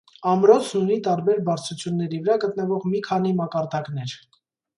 [0.29, 4.19] Ամրոցն ունի տարբեր բարձրությունների վրա գտնվող մի քանի մակարդակներ։